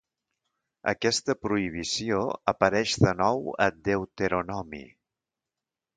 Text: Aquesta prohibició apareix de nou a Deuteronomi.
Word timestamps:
Aquesta 0.91 1.35
prohibició 1.41 2.23
apareix 2.53 2.97
de 3.07 3.15
nou 3.23 3.47
a 3.67 3.69
Deuteronomi. 3.91 4.85